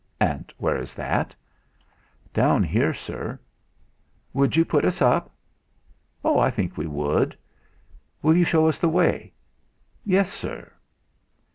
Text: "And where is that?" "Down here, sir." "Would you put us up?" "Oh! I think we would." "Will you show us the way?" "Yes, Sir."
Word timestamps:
"And 0.19 0.51
where 0.57 0.77
is 0.81 0.95
that?" 0.95 1.35
"Down 2.33 2.63
here, 2.63 2.91
sir." 2.91 3.39
"Would 4.33 4.55
you 4.57 4.65
put 4.65 4.83
us 4.83 4.99
up?" 4.99 5.31
"Oh! 6.25 6.39
I 6.39 6.49
think 6.49 6.75
we 6.75 6.87
would." 6.87 7.37
"Will 8.23 8.35
you 8.35 8.43
show 8.43 8.65
us 8.65 8.79
the 8.79 8.89
way?" 8.89 9.31
"Yes, 10.03 10.33
Sir." 10.33 10.71